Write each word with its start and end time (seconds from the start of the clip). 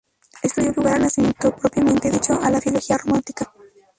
Esto 0.41 0.63
dio 0.63 0.71
lugar 0.75 0.95
al 0.95 1.03
nacimiento 1.03 1.55
propiamente 1.55 2.09
dicho 2.09 2.35
de 2.35 2.49
la 2.49 2.59
filología 2.59 2.97
Románica. 2.97 3.53